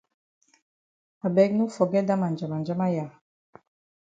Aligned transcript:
I 1.29 1.31
beg 1.39 1.51
no 1.57 1.65
forget 1.75 2.05
dat 2.09 2.19
ma 2.19 2.27
njamanjama 2.33 2.87
ya. 2.95 3.05